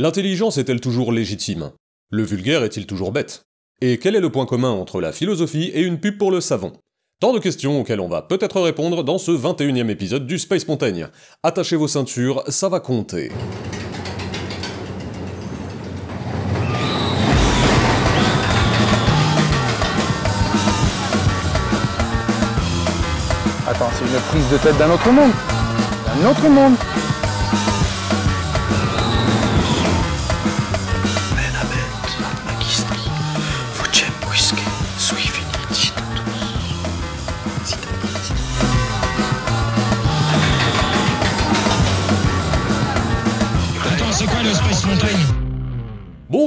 [0.00, 1.72] L'intelligence est-elle toujours légitime?
[2.10, 3.42] Le vulgaire est-il toujours bête?
[3.82, 6.72] Et quel est le point commun entre la philosophie et une pub pour le savon?
[7.20, 10.66] Tant de questions auxquelles on va peut-être répondre dans ce 21 e épisode du Space
[10.66, 11.08] Montaigne.
[11.42, 13.30] Attachez vos ceintures, ça va compter.
[23.68, 25.32] Attends, c'est une prise de tête d'un autre monde.
[26.06, 26.76] D'un autre monde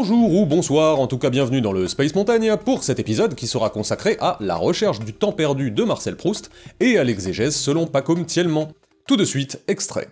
[0.06, 3.48] Bonjour ou bonsoir, en tout cas bienvenue dans le Space Montagne pour cet épisode qui
[3.48, 7.88] sera consacré à la recherche du temps perdu de Marcel Proust et à l'exégèse selon
[7.88, 8.68] Pacôme Thielman.
[9.08, 10.10] Tout de suite, extrait.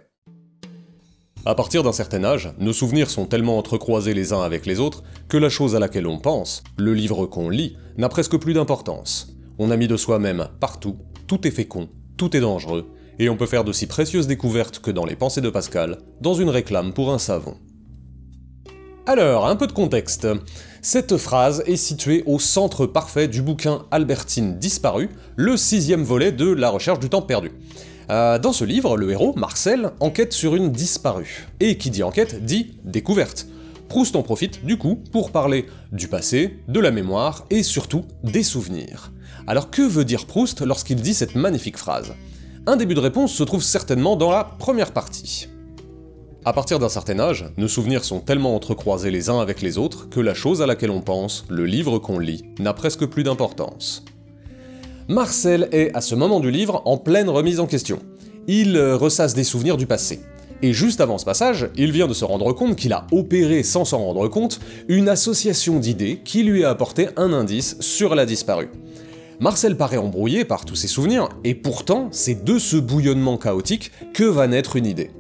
[1.46, 5.04] À partir d'un certain âge, nos souvenirs sont tellement entrecroisés les uns avec les autres
[5.28, 9.36] que la chose à laquelle on pense, le livre qu'on lit, n'a presque plus d'importance.
[9.60, 13.46] On a mis de soi-même partout, tout est fécond, tout est dangereux, et on peut
[13.46, 17.12] faire de si précieuses découvertes que dans les pensées de Pascal, dans une réclame pour
[17.12, 17.58] un savon.
[19.08, 20.28] Alors, un peu de contexte.
[20.84, 26.46] Cette phrase est située au centre parfait du bouquin Albertine disparue, le sixième volet de
[26.46, 27.52] La recherche du temps perdu.
[28.12, 31.48] Euh, dans ce livre, le héros, Marcel, enquête sur une disparue.
[31.60, 33.48] Et qui dit enquête dit découverte.
[33.90, 38.44] Proust en profite, du coup, pour parler du passé, de la mémoire et surtout des
[38.44, 39.12] souvenirs.
[39.48, 42.14] Alors que veut dire Proust lorsqu'il dit cette magnifique phrase?
[42.68, 45.48] Un début de réponse se trouve certainement dans la première partie.
[46.44, 50.10] À partir d'un certain âge, nos souvenirs sont tellement entrecroisés les uns avec les autres
[50.10, 54.04] que la chose à laquelle on pense, le livre qu'on lit, n'a presque plus d'importance.
[55.08, 58.00] Marcel est, à ce moment du livre, en pleine remise en question.
[58.48, 60.22] Il euh, ressasse des souvenirs du passé.
[60.64, 63.86] Et juste avant ce passage, il vient de se rendre compte qu'il a opéré sans
[63.86, 68.72] s'en rendre compte une association d'idées qui lui a apporté un indice sur la disparue.
[69.40, 74.24] Marcel paraît embrouillé par tous ses souvenirs, et pourtant, c'est de ce bouillonnement chaotique que
[74.24, 75.12] va naître une idée.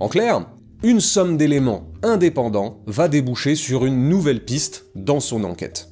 [0.00, 0.46] En clair,
[0.84, 5.88] une somme d'éléments indépendants va déboucher sur une nouvelle piste dans son enquête.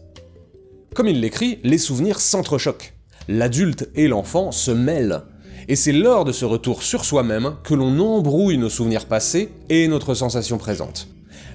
[0.94, 2.94] Comme il l'écrit, les souvenirs s'entrechoquent.
[3.26, 5.22] L'adulte et l'enfant se mêlent.
[5.66, 9.88] Et c'est lors de ce retour sur soi-même que l'on embrouille nos souvenirs passés et
[9.88, 11.08] notre sensation présente.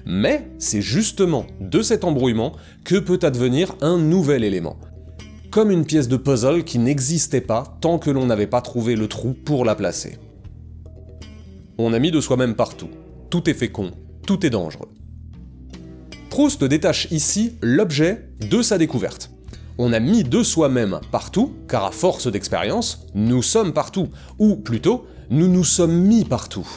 [0.04, 2.52] Mais c'est justement de cet embrouillement
[2.84, 4.76] que peut advenir un nouvel élément.
[5.50, 9.08] Comme une pièce de puzzle qui n'existait pas tant que l'on n'avait pas trouvé le
[9.08, 10.18] trou pour la placer.
[11.84, 12.90] On a mis de soi-même partout.
[13.28, 13.90] Tout est fécond,
[14.24, 14.88] tout est dangereux.
[16.30, 19.32] Proust détache ici l'objet de sa découverte.
[19.78, 25.06] On a mis de soi-même partout, car à force d'expérience, nous sommes partout, ou plutôt,
[25.28, 26.68] nous nous sommes mis partout.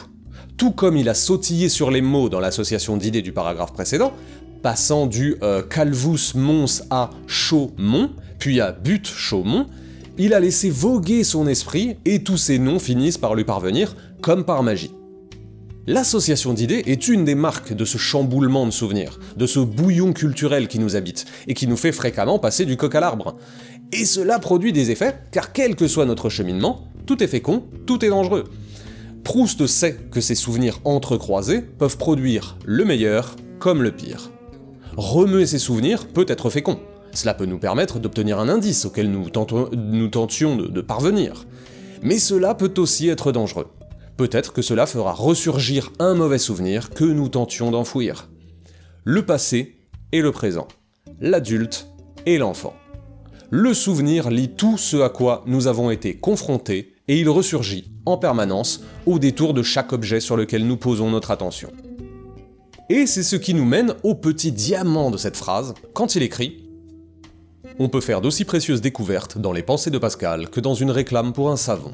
[0.56, 4.12] Tout comme il a sautillé sur les mots dans l'association d'idées du paragraphe précédent,
[4.60, 9.66] passant du euh, calvus mons à chaumont, puis à but chaumont,
[10.18, 14.44] il a laissé voguer son esprit et tous ces noms finissent par lui parvenir comme
[14.44, 14.95] par magie.
[15.88, 20.66] L'association d'idées est une des marques de ce chamboulement de souvenirs, de ce bouillon culturel
[20.66, 23.36] qui nous habite, et qui nous fait fréquemment passer du coq à l'arbre.
[23.92, 28.04] Et cela produit des effets, car quel que soit notre cheminement, tout est fécond, tout
[28.04, 28.44] est dangereux.
[29.22, 34.32] Proust sait que ces souvenirs entrecroisés peuvent produire le meilleur comme le pire.
[34.96, 36.80] Remuer ces souvenirs peut être fécond.
[37.12, 41.46] Cela peut nous permettre d'obtenir un indice auquel nous, tentions de parvenir.
[42.02, 43.68] Mais cela peut aussi être dangereux.
[44.16, 48.30] Peut-être que cela fera ressurgir un mauvais souvenir que nous tentions d'enfouir.
[49.04, 49.76] Le passé
[50.12, 50.68] et le présent.
[51.20, 51.88] L'adulte
[52.24, 52.74] et l'enfant.
[53.50, 58.16] Le souvenir lit tout ce à quoi nous avons été confrontés et il ressurgit en
[58.16, 61.70] permanence au détour de chaque objet sur lequel nous posons notre attention.
[62.88, 66.64] Et c'est ce qui nous mène au petit diamant de cette phrase, quand il écrit
[67.78, 71.32] On peut faire d'aussi précieuses découvertes dans les pensées de Pascal que dans une réclame
[71.32, 71.92] pour un savon.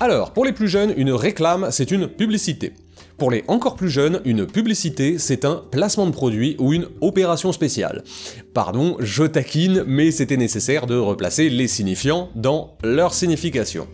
[0.00, 2.72] Alors, pour les plus jeunes, une réclame, c'est une publicité.
[3.16, 7.50] Pour les encore plus jeunes, une publicité, c'est un placement de produit ou une opération
[7.50, 8.04] spéciale.
[8.54, 13.88] Pardon, je taquine, mais c'était nécessaire de replacer les signifiants dans leur signification.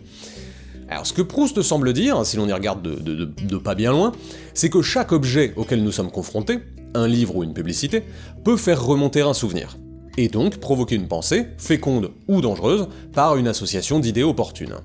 [0.89, 4.11] Alors ce que Proust semble dire, si l'on y regarde de, pas bien loin,
[4.53, 6.59] c'est que chaque objet auquel nous sommes confrontés,
[6.93, 8.03] un livre ou une publicité,
[8.43, 9.75] peut faire remonter un souvenir,
[10.17, 14.75] et donc provoquer une pensée, féconde ou dangereuse, par une association d'idées opportunes.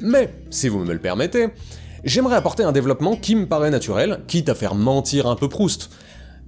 [0.00, 1.48] Mais, si vous me le permettez,
[2.04, 5.90] j'aimerais apporter un développement qui me paraît naturel, quitte à faire mentir un peu Proust.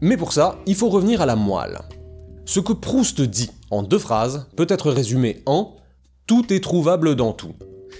[0.00, 1.80] Mais pour ça, il faut revenir à la moelle.
[2.44, 5.76] Ce que Proust dit en deux phrases peut être résumé en
[6.26, 7.54] Tout est trouvable dans tout.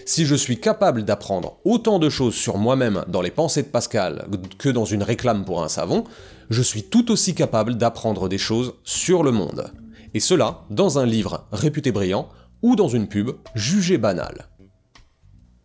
[0.05, 4.27] Si je suis capable d'apprendre autant de choses sur moi-même dans les pensées de Pascal
[4.59, 6.05] que dans une réclame pour un savon,
[6.49, 9.73] je suis tout aussi capable d'apprendre des choses sur le monde.
[10.15, 12.29] Et cela dans un livre réputé brillant
[12.63, 14.49] ou dans une pub jugée banale.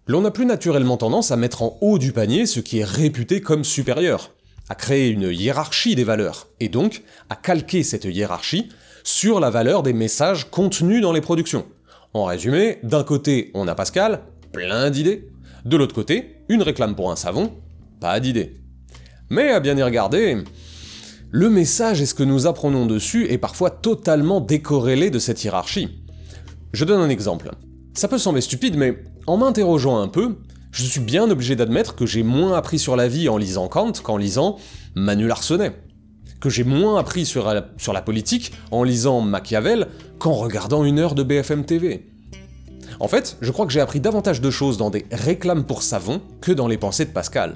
[0.07, 3.39] L'on a plus naturellement tendance à mettre en haut du panier ce qui est réputé
[3.39, 4.31] comme supérieur,
[4.67, 8.69] à créer une hiérarchie des valeurs, et donc à calquer cette hiérarchie
[9.03, 11.65] sur la valeur des messages contenus dans les productions.
[12.13, 14.21] En résumé, d'un côté, on a Pascal,
[14.51, 15.29] plein d'idées,
[15.65, 17.53] de l'autre côté, une réclame pour un savon,
[17.99, 18.55] pas d'idées.
[19.29, 20.43] Mais à bien y regarder,
[21.29, 26.03] le message et ce que nous apprenons dessus est parfois totalement décorrélé de cette hiérarchie.
[26.73, 27.51] Je donne un exemple.
[27.93, 30.37] Ça peut sembler stupide, mais en m'interrogeant un peu,
[30.71, 33.91] je suis bien obligé d'admettre que j'ai moins appris sur la vie en lisant Kant
[34.03, 34.57] qu'en lisant
[34.95, 35.73] Manu Larsenet.
[36.39, 41.23] Que j'ai moins appris sur la, politique en lisant Machiavel qu'en regardant une heure de
[41.23, 42.07] BFM TV.
[42.99, 46.21] En fait, je crois que j'ai appris davantage de choses dans des réclames pour savon
[46.39, 47.55] que dans les pensées de Pascal.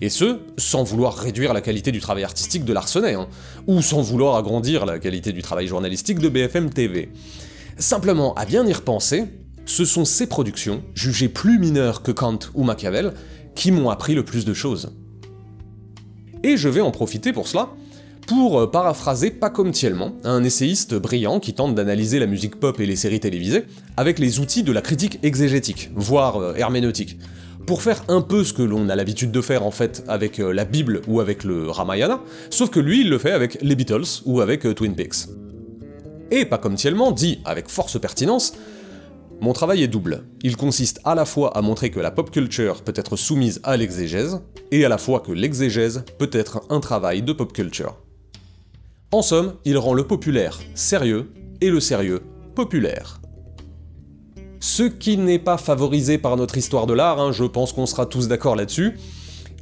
[0.00, 3.28] Et ce, sans vouloir réduire la qualité du travail artistique de Larsenet, hein,
[3.66, 7.10] ou sans vouloir agrandir la qualité du travail journalistique de BFM TV.
[7.78, 9.24] Simplement, à bien y repenser,
[9.68, 13.12] ce sont ces productions, jugées plus mineures que Kant ou Machiavel,
[13.54, 14.92] qui m'ont appris le plus de choses.
[16.42, 17.68] Et je vais en profiter pour cela
[18.26, 19.72] pour euh, paraphraser Pacom
[20.24, 23.64] un essayiste brillant qui tente d'analyser la musique pop et les séries télévisées
[23.96, 27.18] avec les outils de la critique exégétique, voire euh, herméneutique,
[27.66, 30.52] pour faire un peu ce que l'on a l'habitude de faire en fait avec euh,
[30.52, 34.22] la Bible ou avec le Ramayana, sauf que lui il le fait avec les Beatles
[34.24, 35.28] ou avec Twin Peaks.
[36.30, 36.74] Et Pacom
[37.14, 38.52] dit avec force pertinence
[39.40, 40.24] mon travail est double.
[40.42, 43.76] Il consiste à la fois à montrer que la pop culture peut être soumise à
[43.76, 44.40] l'exégèse,
[44.72, 47.96] et à la fois que l'exégèse peut être un travail de pop culture.
[49.12, 51.30] En somme, il rend le populaire sérieux
[51.60, 52.22] et le sérieux
[52.54, 53.20] populaire.
[54.60, 58.06] Ce qui n'est pas favorisé par notre histoire de l'art, hein, je pense qu'on sera
[58.06, 58.98] tous d'accord là-dessus,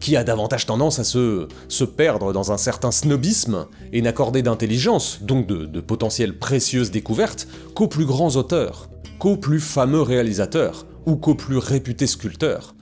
[0.00, 5.20] qui a davantage tendance à se, se, perdre dans un certain snobisme et n'accorder d'intelligence,
[5.22, 8.88] donc de, de potentielles précieuses découvertes, qu'aux plus grands auteurs,
[9.18, 12.74] qu'aux plus fameux réalisateurs, ou qu'aux plus réputés sculpteurs.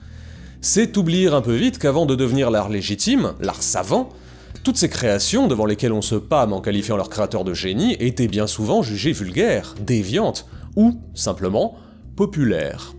[0.61, 4.09] C'est oublier un peu vite qu'avant de devenir l'art légitime, l'art savant,
[4.63, 8.27] toutes ces créations devant lesquelles on se pâme en qualifiant leur créateur de génie étaient
[8.27, 11.75] bien souvent jugées vulgaires, déviantes, ou, simplement,
[12.15, 12.93] populaires.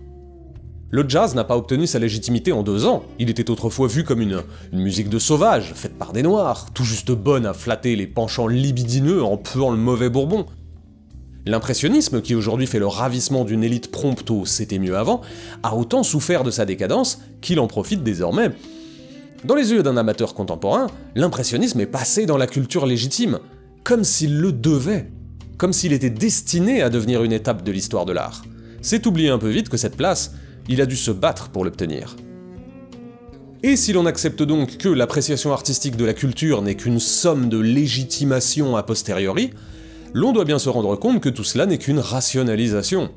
[0.89, 4.21] Le jazz n'a pas obtenu sa légitimité en deux ans, il était autrefois vu comme
[4.21, 4.41] une,
[4.71, 8.47] une musique de sauvage, faite par des noirs, tout juste bonne à flatter les penchants
[8.47, 10.45] libidineux en puant le mauvais bourbon.
[11.47, 15.21] L'impressionnisme, qui aujourd'hui fait le ravissement d'une élite prompto c'était mieux avant,
[15.63, 18.51] a autant souffert de sa décadence qu'il en profite désormais
[19.45, 23.39] dans les yeux d'un amateur contemporain, l'impressionnisme est passé dans la culture légitime,
[23.83, 25.11] comme s'il le devait,
[25.57, 28.43] comme s'il était destiné à devenir une étape de l'histoire de l'art.
[28.81, 30.33] C'est oublier un peu vite que cette place,
[30.67, 32.15] il a dû se battre pour l'obtenir.
[33.61, 37.59] Et si l'on accepte donc que l'appréciation artistique de la culture n'est qu'une somme de
[37.59, 39.51] légitimation a posteriori,
[40.13, 43.09] l'on doit bien se rendre compte que tout cela n'est qu'une rationalisation.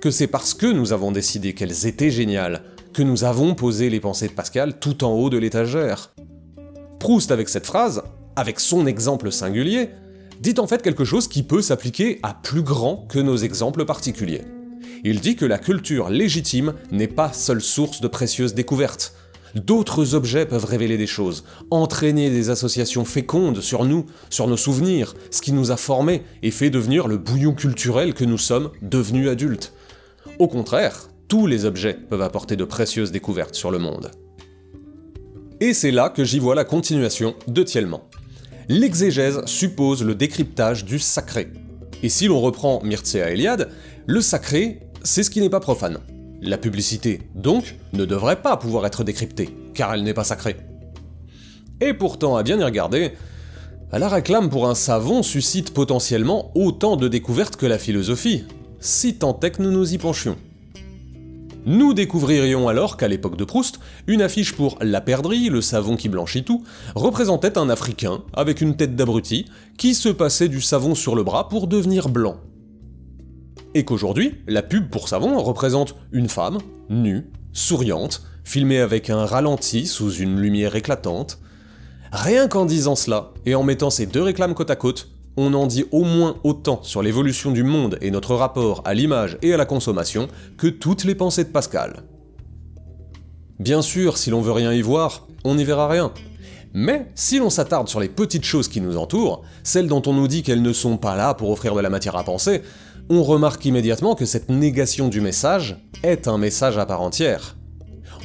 [0.00, 2.62] Que c'est parce que nous avons décidé qu'elles étaient géniales,
[2.92, 6.12] que nous avons posé les pensées de Pascal tout en haut de l'étagère.
[6.98, 8.02] Proust, avec cette phrase,
[8.36, 9.90] avec son exemple singulier,
[10.40, 14.42] dit en fait quelque chose qui peut s'appliquer à plus grand que nos exemples particuliers.
[15.04, 19.14] Il dit que la culture légitime n'est pas seule source de précieuses découvertes.
[19.54, 25.14] D'autres objets peuvent révéler des choses, entraîner des associations fécondes sur nous, sur nos souvenirs,
[25.30, 29.28] ce qui nous a formés et fait devenir le bouillon culturel que nous sommes devenus
[29.28, 29.72] adultes.
[30.38, 34.10] Au contraire, tous les objets peuvent apporter de précieuses découvertes sur le monde.
[35.60, 38.00] Et c'est là que j'y vois la continuation de Thielman.
[38.68, 41.48] L'exégèse suppose le décryptage du sacré.
[42.02, 43.70] Et si l'on reprend Mircea Eliade,
[44.06, 45.98] le sacré, c'est ce qui n'est pas profane.
[46.40, 50.56] La publicité, donc, ne devrait pas pouvoir être décryptée, car elle n'est pas sacrée.
[51.80, 53.12] Et pourtant, à bien y regarder,
[53.92, 58.44] la réclame pour un savon suscite potentiellement autant de découvertes que la philosophie,
[58.78, 60.36] si tant est que nous nous y penchions.
[61.66, 66.08] Nous découvririons alors qu'à l'époque de Proust, une affiche pour La Perdrix, le savon qui
[66.08, 66.62] blanchit tout,
[66.94, 71.48] représentait un Africain, avec une tête d'abruti, qui se passait du savon sur le bras
[71.48, 72.36] pour devenir blanc.
[73.78, 76.58] Et qu'aujourd'hui, la pub pour savon représente une femme,
[76.90, 81.38] nue, souriante, filmée avec un ralenti sous une lumière éclatante.
[82.10, 85.68] Rien qu'en disant cela, et en mettant ces deux réclames côte à côte, on en
[85.68, 89.56] dit au moins autant sur l'évolution du monde et notre rapport à l'image et à
[89.56, 92.02] la consommation que toutes les pensées de Pascal.
[93.60, 96.12] Bien sûr, si l'on veut rien y voir, on n'y verra rien.
[96.74, 100.28] Mais si l'on s'attarde sur les petites choses qui nous entourent, celles dont on nous
[100.28, 102.62] dit qu'elles ne sont pas là pour offrir de la matière à penser,
[103.10, 107.56] on remarque immédiatement que cette négation du message est un message à part entière.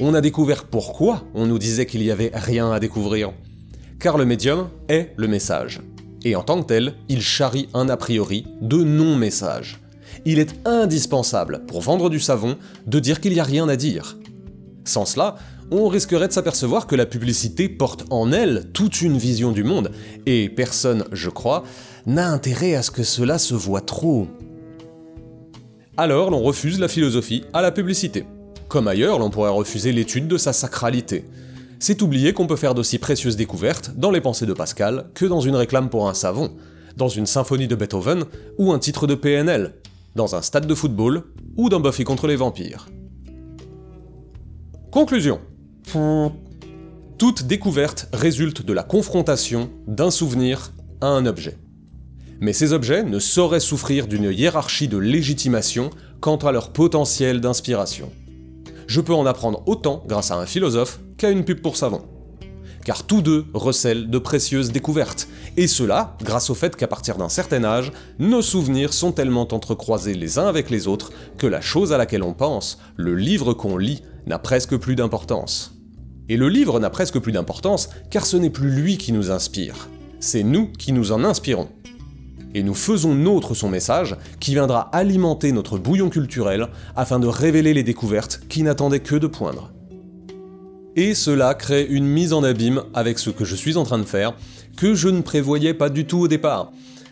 [0.00, 3.32] On a découvert pourquoi on nous disait qu'il n'y avait rien à découvrir.
[3.98, 5.80] Car le médium est le message.
[6.24, 9.80] Et en tant que tel, il charrie un a priori de non-message.
[10.24, 14.18] Il est indispensable, pour vendre du savon, de dire qu'il n'y a rien à dire.
[14.84, 15.36] Sans cela,
[15.70, 19.90] on risquerait de s'apercevoir que la publicité porte en elle toute une vision du monde,
[20.26, 21.64] et personne, je crois,
[22.06, 24.28] n'a intérêt à ce que cela se voit trop.
[25.96, 28.24] Alors l'on refuse la philosophie à la publicité.
[28.66, 31.24] Comme ailleurs, l'on pourrait refuser l'étude de sa sacralité.
[31.78, 35.40] C'est oublier qu'on peut faire d'aussi précieuses découvertes dans les pensées de Pascal que dans
[35.40, 36.50] une réclame pour un savon,
[36.96, 38.24] dans une symphonie de Beethoven
[38.58, 39.74] ou un titre de PNL,
[40.16, 41.22] dans un stade de football
[41.56, 42.88] ou dans Buffy contre les vampires.
[44.90, 45.40] Conclusion.
[47.18, 51.56] Toute découverte résulte de la confrontation d'un souvenir à un objet.
[52.40, 58.10] Mais ces objets ne sauraient souffrir d'une hiérarchie de légitimation quant à leur potentiel d'inspiration.
[58.86, 62.02] Je peux en apprendre autant grâce à un philosophe qu'à une pub pour savon.
[62.84, 65.26] Car tous deux recèlent de précieuses découvertes,
[65.56, 70.12] et cela grâce au fait qu'à partir d'un certain âge, nos souvenirs sont tellement entrecroisés
[70.12, 73.78] les uns avec les autres que la chose à laquelle on pense, le livre qu'on
[73.78, 75.74] lit, n'a presque plus d'importance.
[76.28, 79.88] Et le livre n'a presque plus d'importance car ce n'est plus lui qui nous inspire,
[80.20, 81.68] c'est nous qui nous en inspirons.
[82.54, 87.74] Et nous faisons nôtre son message qui viendra alimenter notre bouillon culturel afin de révéler
[87.74, 89.72] les découvertes qui n'attendaient que de poindre.
[90.96, 94.04] Et cela crée une mise en abîme avec ce que je suis en train de
[94.04, 94.34] faire,
[94.76, 96.70] que je ne prévoyais pas du tout au départ.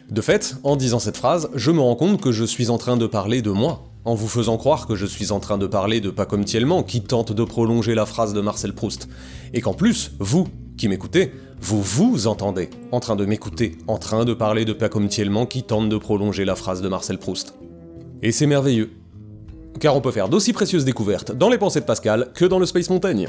[0.08, 2.96] De fait, en disant cette phrase, je me rends compte que je suis en train
[2.96, 6.00] de parler de moi, en vous faisant croire que je suis en train de parler
[6.00, 9.08] de pas comme Tielman qui tente de prolonger la phrase de Marcel Proust,
[9.52, 10.46] et qu'en plus, vous,
[10.88, 14.72] m'écoutez, vous vous entendez en train de m'écouter, en train de parler de
[15.06, 17.54] Tielman qui tente de prolonger la phrase de Marcel Proust.
[18.22, 18.90] Et c'est merveilleux.
[19.80, 22.66] Car on peut faire d'aussi précieuses découvertes dans les pensées de Pascal que dans le
[22.66, 23.28] Space Montaigne.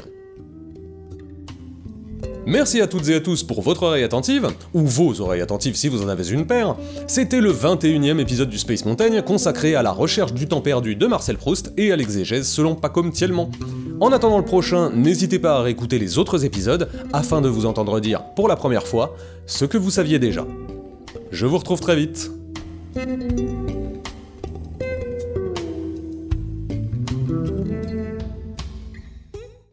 [2.46, 5.88] Merci à toutes et à tous pour votre oreille attentive, ou vos oreilles attentives si
[5.88, 6.76] vous en avez une paire.
[7.06, 11.06] C'était le 21e épisode du Space Mountain consacré à la recherche du temps perdu de
[11.06, 13.48] Marcel Proust et à l'exégèse selon Pacom Thielman.
[14.00, 18.00] En attendant le prochain, n'hésitez pas à réécouter les autres épisodes afin de vous entendre
[18.00, 20.46] dire pour la première fois ce que vous saviez déjà.
[21.30, 22.30] Je vous retrouve très vite.